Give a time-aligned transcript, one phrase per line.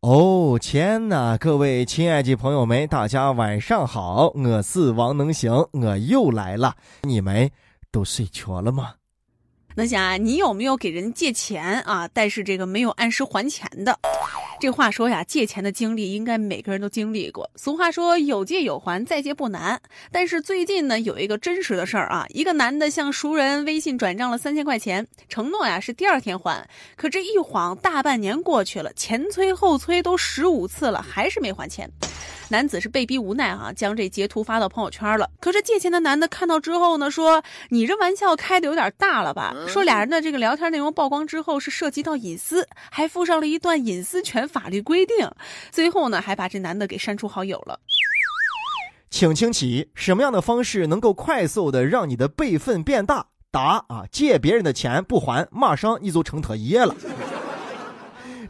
[0.00, 1.36] 哦天哪！
[1.36, 6.74] 各位亲爱的朋友们，大家晚上好，我是王能行，我又来了。
[7.02, 7.50] 你们
[7.92, 8.94] 都睡着了吗？
[9.74, 12.08] 能行啊，你有没有给人借钱啊？
[12.14, 13.98] 但是这个没有按时还钱的。
[14.60, 17.50] 这话说呀，借钱的经历应该每个人都经历过。
[17.56, 19.80] 俗话说有借有还，再借不难。
[20.12, 26.68] 但是最近呢，有一个真实的事儿啊，一个男的向熟人微信转账了三千块钱，承诺呀是第二天还。
[26.94, 31.90] 可这一晃大半年过去了，前催后催都十五次了，还是没还钱。
[32.50, 35.30] 男子是被逼无奈啊，将这截图发到朋友圈了。
[35.40, 45.30] 可是借钱的男的看到之后呢，说：“你这玩笑开的有点大了吧？”说俩人的这个聊天内容曝光之后是涉及到隐私，还附上了一段隐私权法律规定。
[45.70, 47.78] 最后呢，还把这男的给删除好友了。
[49.10, 53.26] 请清起，什么样的方式能够快速的让你的辈分变大？
[53.52, 56.94] 答啊，借别人的钱不还，马上你就成他爷了。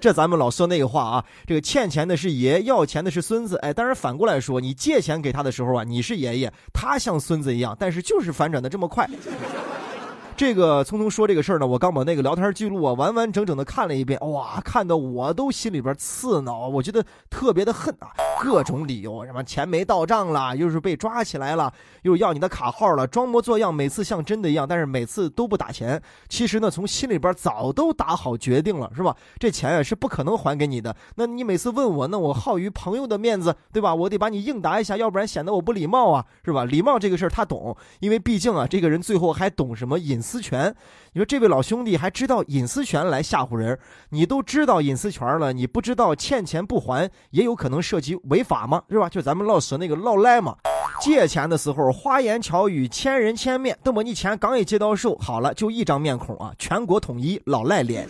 [0.01, 3.59] 这咱们老说那个话啊，这个欠钱的是爷，要钱的是孙子。
[3.59, 9.09] 哎，当然反过来说，你借钱给他的时候啊，你是爷爷，他像孙子一样，但是就是反转的这么快。
[10.35, 18.09] 这个匆匆说这个事儿呢，我刚把那个聊天记录啊完完整整的看了一遍，哇，看的我都心里边刺挠，我觉得特别的恨啊，
[18.43, 21.71] 各种理由，什么钱没到账了，又是被抓起来了，
[22.05, 26.01] 又要你的卡号了，装模作样，每次像真的一样，但是每次都不打钱。
[26.27, 29.15] 其实呢，从心里边早都打好决定了，是吧？
[29.38, 30.96] 这钱啊是不可能还给你的。
[31.16, 33.95] 那你每次问我，那我好于朋友的面子，对吧？
[33.95, 36.65] 我得把你应答一下，要不然显得我不礼貌啊，是吧？
[36.65, 40.30] 礼貌这个事儿他懂，因为毕竟啊，这个人最后还懂什么隐私。
[40.30, 40.73] 私权，
[41.15, 43.77] 你说这位老兄弟还知道隐私权来吓唬人？
[44.11, 48.83] 你都知道隐私权了，你不知道欠钱不还也有可能涉及违法吗？
[48.89, 49.09] 是吧？
[49.09, 50.57] 就咱们老说那个老赖嘛，
[51.01, 58.09] 借钱的时候花言巧语，千人千面，等么你钱刚一接到手，好了就一张面孔啊，全国统一老赖脸。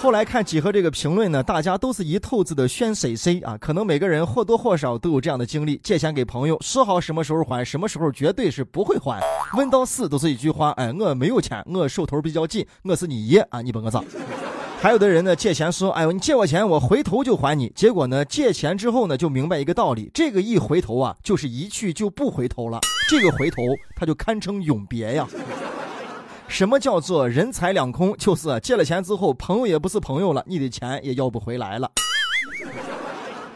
[0.00, 9.20] 后来看几何这个评论呢，大家都是一头子的选谁谁啊，可能每个人或多或少都有这样的经历：借钱给朋友，说好什么时候还，什么时候绝对是不会还，
[9.56, 14.00] 问到死都是一句话：哎，我没有钱，我手头比较紧，我是你爷啊，你帮我咋？
[14.80, 17.68] 还有的人呢，借钱说：哎呦，你借我钱，我回头就还你。
[17.74, 22.78] 结果呢，借钱之后呢，就明白一个道理：这个一回头啊，就是一去就不回头了。
[23.10, 23.56] 这个回头，
[23.96, 25.26] 他就堪称永别呀。
[26.46, 28.16] 什么叫做人财两空？
[28.16, 31.90] 就是借了钱之后，朋友也不是朋友了，你的钱也要不回来了。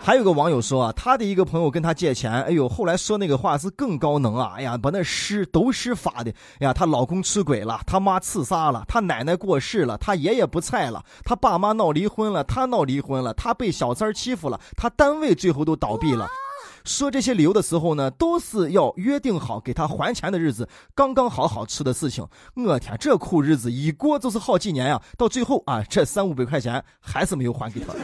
[0.05, 4.55] 还有个网友说啊，他的一个朋友跟他借钱，哎呦，后来说那个话是更高能啊！
[4.57, 6.31] 哎呀，把那诗都是发的。
[6.59, 16.27] 哎呀，她老公出轨了，他妈自杀了，他奶奶过世了，他爷爷不在了，他爸妈闹离婚了，他闹离婚了，他被小三欺负了，他单位最后都倒闭了。
[16.85, 22.27] 说这些理由的时候呢，都是要约定好给他还钱的日子，刚刚好好吃的事情。
[22.57, 27.95] 我天，这苦日子一过就是好几年呀，到最后啊，这三五百块钱还是没有还给他。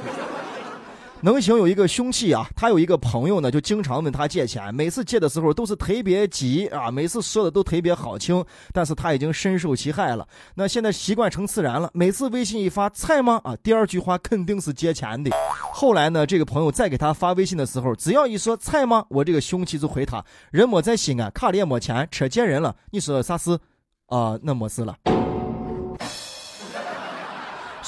[1.21, 10.27] 能行有一个凶器啊，他有一个朋友呢，就经常问他借钱，每次借的时候都是特别急啊，每次说的都特别好听，但是他已经深受其害了。
[10.55, 13.41] 那现在习惯成自然了，每次微信一发菜吗？
[13.43, 15.31] 啊，第二句话肯定是借钱的。
[15.73, 22.77] 后来呢，这个朋友再给他发微信的时候，只要一说菜吗，我这个凶器就回他，人没在西安，卡里也没钱，车借人了。
[22.93, 23.59] 你说啥事？
[24.07, 24.97] 啊，那没事了。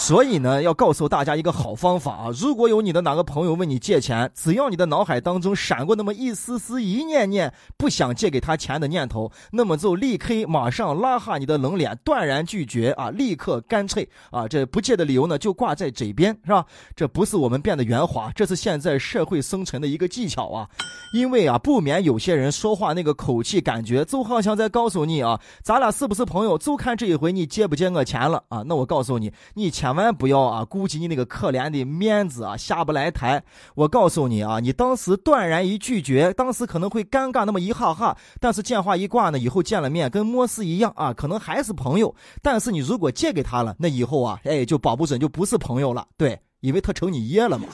[0.01, 2.29] 所以呢，要告诉大家一个好方法啊！
[2.35, 13.11] 如果有你的哪个朋友问你借钱，只要你的脑海当中闪过那么一丝丝、一念念不想借给他钱的念头，那么就立刻马上拉下你的冷脸，断然拒绝啊！
[13.11, 14.49] 立刻干脆啊！
[14.49, 16.65] 这不借的理由呢，就挂在嘴边，是吧？
[16.97, 20.67] 这不是我们变得圆滑，这是现在社会生存的一个技巧啊！
[21.13, 28.63] 因为啊，不免有些人说话那个口气，感觉就好像在告诉你啊，咱俩是不是朋友，就看这一回你借不借我钱了啊！
[28.67, 29.90] 那我告诉你，你钱。
[29.95, 33.43] 千万不要啊，顾及你那个可怜的面子啊，下不来台。
[33.75, 42.15] 我告诉你啊，你当时断然一拒绝，当时可能会尴尬那么一哈哈，但是电话一挂呢，以后见了面跟没事一样啊，可能还是朋友。
[42.43, 46.07] 但是你如果借给他了，那以后啊，哎，就保不准就不是朋友了。
[46.17, 47.67] 对， 因为他成你爷了嘛。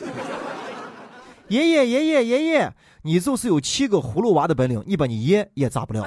[1.48, 6.04] 爷爷爷爷爷爷，你就是有七个葫芦娃的本领，你把你爷也炸不了。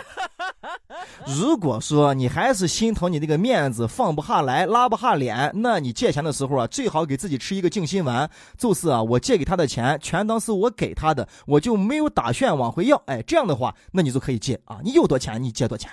[1.27, 13.01] 如果说你还是心疼你那个面子放不下来拉不下脸，那你借钱的时候啊，最好给自己吃一个静心丸，就是啊，我借给他的钱全当是我给他的，我就没有打算往回要。
[13.05, 15.91] 哎，这样的话，那你就可以借啊，你有多钱你借多钱。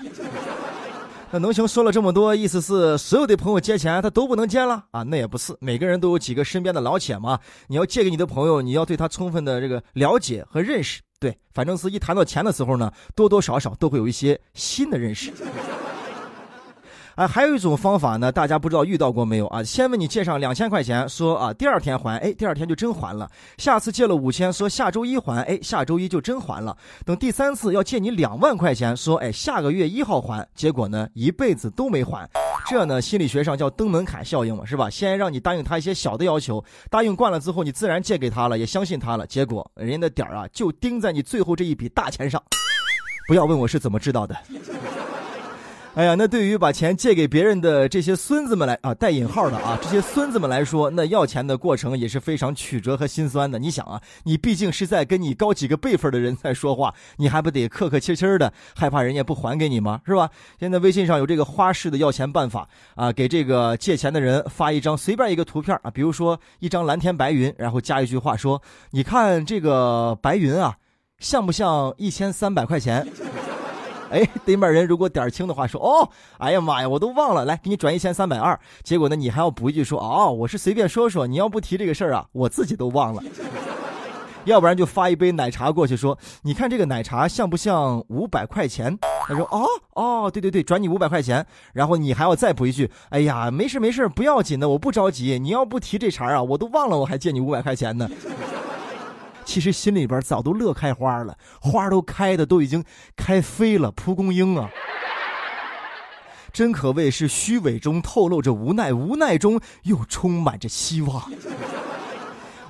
[1.32, 5.02] 那能行说了这么多，意思是所有的朋友借钱他都不能借了啊？
[5.02, 11.00] 那也不是，每个人都有几个身边的老铁嘛，你要借给你的朋友，你要对他充分的这个了解和认识。
[11.18, 15.32] 对，反正是一谈到钱的时候呢，多多少少都会有一些新的认识。
[17.16, 19.62] 啊，还有一种方法呢，大家不知道遇到过没有啊？
[19.62, 23.26] 先问你借上两千块钱，说啊第二天还，哎，第二天就真还了。
[23.56, 26.76] 下次借了五千，说下周一还，哎，下周一就真还了。
[27.06, 32.28] 等第三次要借你两万块钱，说哎下个月一号还，结果呢一辈子都没还。
[32.68, 34.90] 这呢心理学上叫登门槛效应嘛，是吧？
[34.90, 39.26] 先让你答应他一些小的要求，答应惯了之后，你自然借给他了，也相信他了。
[39.26, 42.42] 结果人家的点儿啊就盯在你最后这一笔大钱上。
[43.26, 44.36] 不要问我是怎么知道的。
[45.96, 53.58] 哎呀，那对于把钱借给别人的这些孙子们来啊，带引号的啊，这些孙子们来说，那要钱的过程也是非常曲折和心酸的。
[53.58, 59.98] 你想啊，你毕竟是在跟你高几个辈分的人在说话，你还不得客客气气的，害怕人家不还给你吗？
[60.04, 60.28] 是吧？
[60.60, 68.60] 现在微信上有这个花式的要钱办法啊，给这个借钱的人发一张随便一个图片啊，比如说一张蓝天白云，然后加一句话说
[68.92, 70.76] ：“你看这个白云啊，
[71.20, 73.08] 像不像一千三百块钱？”
[74.10, 76.08] 哎，对面人如果点儿轻的话，说哦，
[76.38, 78.58] 哎呀妈呀，我都忘了，来给你转一千三百二。
[78.82, 83.22] 结果呢，你还要补一句说哦，我是随便说说，你要不提这个事儿啊，我自己都忘了。
[84.46, 88.96] 要不然就发一杯奶茶过去，说你看这个奶茶像不像五百块钱？
[89.26, 91.44] 他说哦哦，对对对，转你五百块钱。
[91.72, 95.36] 然后你还要再补一句，哎呀，没事没事，不要紧的，我不着急。
[95.40, 98.08] 你要不提这茬啊，我都忘了我还借你五百块钱呢。
[99.46, 102.84] 其实心里边早都乐开花了，花都开的都已经
[103.16, 104.68] 开飞了，蒲公英啊，
[106.52, 111.30] 真可谓是虚伪中透露着无奈，无奈中又充满着希望。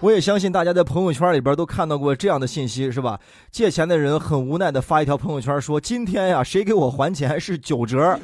[0.01, 3.19] 我也相信大家在朋友圈里边都看到过这样的信息，是吧？
[3.51, 8.21] 借钱的人很无奈的发一条朋友圈说：“今天呀，谁给我还钱是九折。”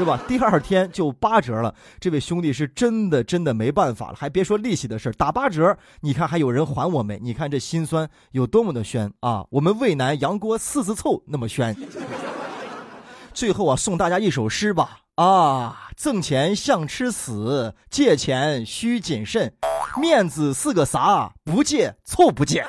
[0.00, 0.18] 是吧？
[0.26, 7.18] 第二天就八折了，这位兄弟是真的真的没办法了，还别说利息的事打八折，你看还有人还我没？
[7.20, 9.44] 你看这心酸有多么的宣啊！
[9.50, 11.76] 我们渭南杨锅四字凑那么宣。
[13.34, 15.90] 最后啊，送大家一首诗吧啊！
[15.98, 19.52] 挣钱像吃屎，借钱需谨慎，
[20.00, 21.30] 面子是个啥？
[21.44, 22.64] 不借凑不借。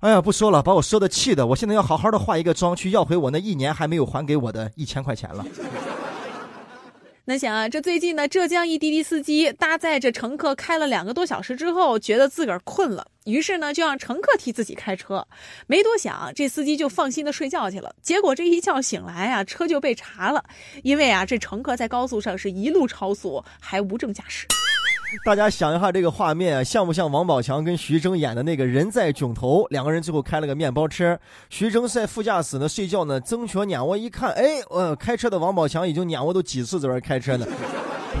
[0.00, 5.44] 哎呀，不说了，把我说的气的，我现在要好好的化一个妆，去要回我那一年还没有还给我的一千块钱了。
[7.24, 15.26] 那想啊，这最近呢，浙江一滴滴司机搭载着乘客开了两个多小时之后，觉得自个儿困了，于是呢，就让乘客替自己开车。
[15.66, 17.92] 没多想，这司机就放心的睡觉去了。
[18.00, 20.44] 结果这一觉醒来啊，车就被查了，
[20.84, 24.46] 因为啊，这乘客在高速上是一路超速，还无证驾驶。
[25.24, 29.66] 大家想一下这个画面，像不像王宝强跟徐峥演的那个人在囧途？
[29.70, 31.18] 两个人最后开了个面包车，
[31.48, 37.46] 徐峥在副驾驶呢睡觉呢，曾权碾我一看，哎，呃，开车的王宝强已经碾我都几次在这开车呢。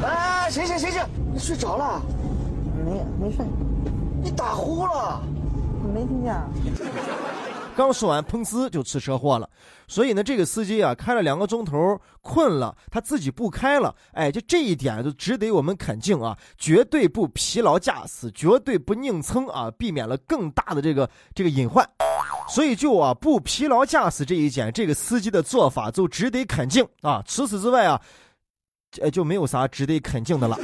[0.02, 1.02] 哎，醒醒醒醒，
[1.32, 2.02] 你睡着了？
[2.84, 3.44] 没没睡，
[4.22, 5.20] 你打呼了？
[5.94, 6.34] 没听见。
[7.76, 9.48] 刚说完，砰呲就出车祸了。
[9.86, 13.94] 所以呢，这个司机啊，开了两个钟头，困了，他自己不开了。
[14.12, 21.86] 哎，就这一点就值得我们肯定啊，绝对不疲劳驾驶，绝对不硬蹭啊，避免了更大的这个这个隐患。
[22.48, 27.22] 所以就啊，不疲劳驾驶这一点，这个司机的做法就值得肯定啊。
[27.26, 28.00] 除此之外啊，
[29.02, 30.58] 呃，就没有啥值得肯定的了。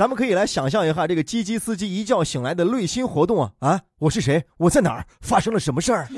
[0.00, 3.80] 咱们可以来想象一下这个滴滴司机一觉醒来的内心活动啊啊！
[3.98, 4.42] 我是谁？
[4.56, 5.04] 我在哪儿？
[5.20, 6.08] 发生了什么事儿？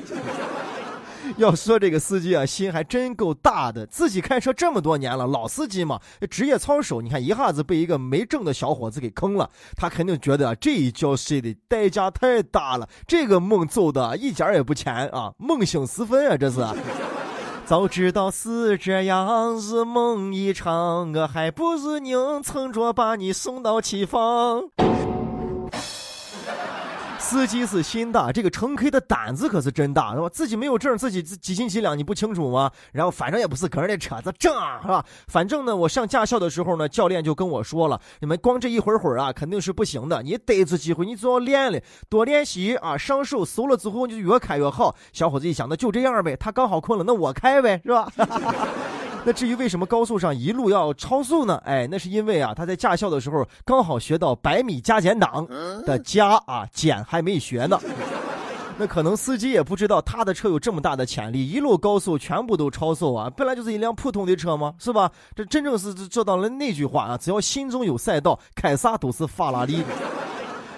[1.36, 6.00] 要说这个司机啊，心还真够大的，自己开车这么多年了，老司机嘛，
[6.30, 16.60] 职业操守，你看一下子被一个没证的小伙子给坑了，他肯定觉得，这一觉睡的代价太大了，这个梦做的一点也不浅啊，梦醒时分啊，这是。
[17.64, 24.64] 早知道是这样，如梦一场，我还不如硬撑着把你送到起房。
[27.22, 30.28] 司机是心大，这个乘客的胆子可是真大，是吧？
[30.28, 32.70] 自己没有证，自己几斤几两，你不清楚吗？
[32.92, 34.52] 然后反正也不是个人的车子，正
[34.82, 35.02] 是吧？
[35.28, 40.22] 反正呢，我上驾校的时候呢，教练就跟我说了，你们光这一会儿会儿啊，肯定是不行的。
[40.22, 44.94] 你逮住机会，你总要练了，多练习啊，上手熟了之后，你就越开越好。
[45.12, 48.12] 小伙子一想，那就这样呗，他刚好困了，那我开呗，是吧？
[49.24, 51.60] 那至于为什么高速上一路要超速呢？
[51.64, 55.46] 哎，那是因为啊，他在驾校的时候刚好学到百米加减档
[55.86, 57.78] 的加啊，减还没学呢。
[58.78, 63.30] 那可能司机也不知道他的车有这么大的潜力，一路高速全部都超速啊！
[63.36, 65.10] 本来就是一辆普通的车嘛，是吧？
[65.36, 69.84] 这真正是做到了那句话啊，只要心中有赛道，开啥都是法拉利。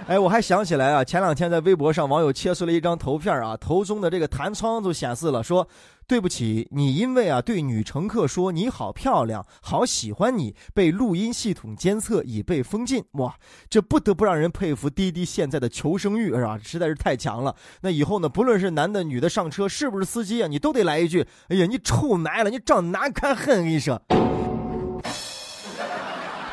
[0.06, 5.66] 哎，我还想起来啊，前两天在微博上网友切出了一张图片啊，图中的这个弹窗就显示了说，
[6.06, 13.02] 对不起，你因为啊对女乘客说你好漂亮，好喜欢你，被录音系统监测，已被封禁。
[13.12, 13.34] 哇，
[13.70, 16.58] 这不得不让人佩服滴滴现在的求生欲是吧？
[16.62, 17.56] 实在是太强了。
[17.80, 23.58] 那以后呢，不论是男的女的上车，是不是司机啊，你都得来一句：哎呀，你臭奶了，你长难看很！
[23.58, 24.00] 我跟你说。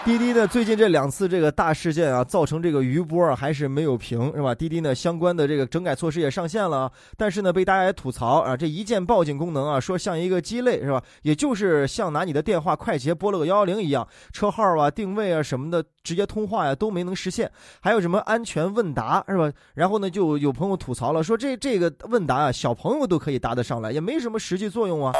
[0.04, 4.54] 滴滴呢，最近这两次这个大事件啊，造成这个余波还是没有平，是吧？
[4.56, 11.04] 滴滴呢，相关的这个整改措施也上线了，但是呢，被大家也吐槽啊，这一键报警功能啊，说像一个鸡肋，是吧？
[11.22, 17.52] 也就是像拿你的电话快捷拨了个幺幺零一样，车号啊、定位啊什么的，直接通话呀都没能实现。
[17.80, 19.52] 还有什么安全问答，是吧？
[19.76, 25.14] 然后呢，就有朋友吐槽了，说这这个问答啊，小朋友都可以答得上来，也没什么实际作用啊。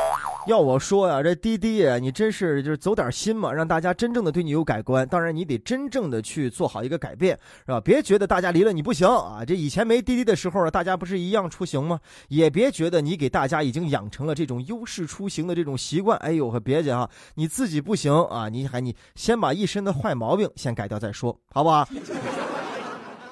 [0.48, 5.08] 要我说呀，这滴滴啊，你真是就是走点心嘛，让大家真正的对你有改观。
[5.08, 7.80] 当然，你得真正的去做好一个改变，是吧？
[7.80, 9.46] 别觉得大家离了你不行啊！
[9.46, 12.00] 这以前没滴滴的时候，大家不是一样出行吗？
[12.30, 16.18] 也别觉得你给大家已经养成了这种优势出行的这种习惯。
[16.20, 21.88] 哎呦，可别介啊，你自己不行啊，你还你先把一身的坏毛病先改掉再说，好不好？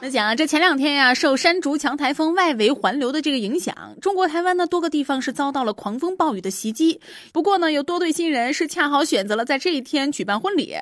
[0.02, 7.02] 那讲啊，这前两天呀，受山竹强台风外围环流的这个影响，中国台湾呢多个地方是遭到了狂风暴雨的袭击。
[7.34, 10.74] 不过呢，有多对新人是恰好选择了在这一天举办婚礼，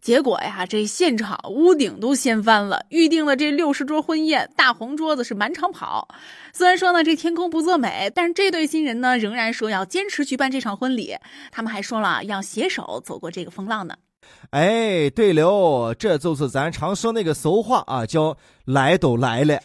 [0.00, 6.08] 结果呀，这现场屋顶都掀翻了，预定的这六十桌婚宴大红桌子是满场跑。
[6.52, 11.14] 虽然说呢这天空不作美，但是这对新人呢仍然说要坚持举办这场婚礼，
[11.52, 13.94] 他们还说了要携手走过这个风浪呢。
[14.50, 19.58] 哎，对了，这就是咱常说那个俗话啊，叫来都来了。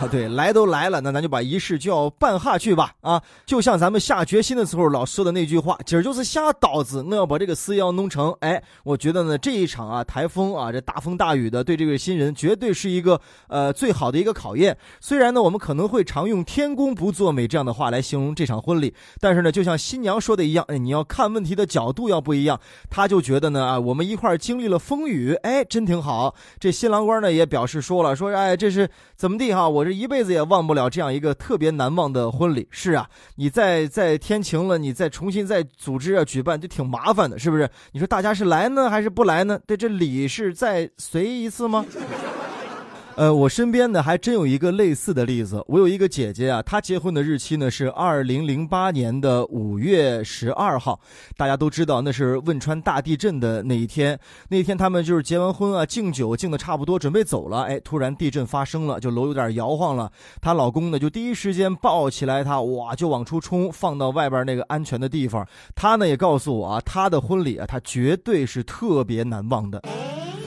[0.00, 2.92] 啊，对，来都来了，那咱就把仪式就要办下去吧。
[3.00, 8.34] 啊，就像咱们下决心的时候老说的那句话，今儿就是下刀子，我要把这个事要弄成。
[8.40, 14.76] 哎，我觉得呢，这一场啊台风啊，这大风大雨的，对这位新人绝对是一个呃最好的一个考验。
[15.00, 22.60] 虽然呢，我们可能会常用“天公不作美”这样的话来形容这场婚礼，但是呢，就像新娘说的一样，哎，你要看问题的角度要不一样。
[22.90, 26.34] 他就觉得呢，啊，我们一块经历了风雨，哎，真挺好。
[26.58, 29.68] 这新郎官呢也表示说了，说哎，这是怎么地哈？
[29.68, 32.66] 我这一辈子也忘不了这样一个特别难忘的婚礼。
[32.70, 37.68] 是啊，你再再天晴了，你再重新再组织啊举办，就挺麻烦的，是不是？
[37.92, 39.58] 你说大家是来呢还是不来呢？
[39.66, 41.84] 对，这礼是再随一次吗？
[43.16, 45.64] 呃，我身边呢还真有一个类似的例子。
[45.68, 50.98] 我有一个姐姐啊，她结婚的日期呢是二零零八年的五月十二号。
[51.36, 54.18] 大家都知道那是汶川大地震的那一天。
[54.48, 57.62] 那天他们就是结完婚啊，敬酒敬的差不多，准备走了。
[57.62, 60.10] 哎，突然地震发生了，就楼有点摇晃了。
[60.42, 65.46] 她老公呢就第一时间抱起来她，哇，就往出冲，放到外边那个安全的地方。
[65.76, 69.80] 她呢也告诉我啊，她的婚礼啊，她绝对是特别难忘的。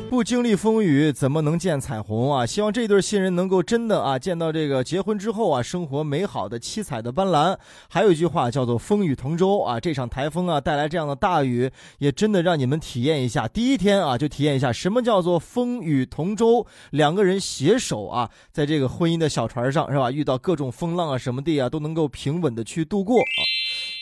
[0.09, 2.45] 不经历风雨，怎么能见彩虹啊？
[2.45, 7.57] 希望这对新人能够真的啊，见到这个结婚之后啊，生活美好的七彩的斑斓。
[7.89, 13.47] 还有一句话叫做“风雨同舟”啊，这场台风啊带来这样的大雨，也真的让你们体验一下。
[13.49, 20.09] 第一天啊，就体验一下什么叫做风雨同舟，两个人携手啊，在这个婚姻的小船上是吧？
[20.09, 23.17] 遇到各种风浪啊什么的啊，都能够平稳的去度过。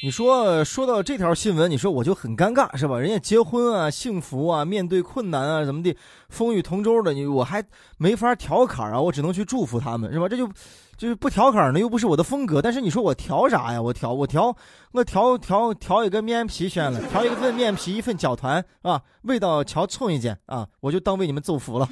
[0.05, 2.99] 你说说到这条新闻，你说我就很尴尬是吧？
[2.99, 5.97] 人家结婚啊，幸福啊，面对困难啊，怎么的，
[6.29, 7.63] 风雨同舟的，你我还
[7.97, 10.29] 没法调侃啊，我只能去祝福他们是吧？
[10.29, 10.47] 这就
[10.95, 12.61] 就是不调侃呢，又不是我的风格。
[12.61, 13.81] 但是你说我调啥呀？
[13.81, 14.55] 我调我调
[14.91, 21.89] 我调调调一个面皮选了，调一份面皮一份搅团啊，味道瞧冲一件啊，我就当为你们奏福了。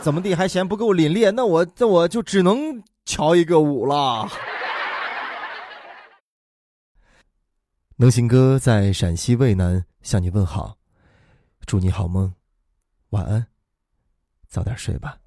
[0.00, 1.30] 怎么地还嫌不够凛冽？
[1.30, 4.26] 那我这我就只能瞧一个舞了。
[7.96, 10.78] 能行哥在陕西渭南向你问好，
[11.66, 12.34] 祝你好梦，
[13.10, 13.46] 晚安，
[14.48, 15.21] 早点睡吧。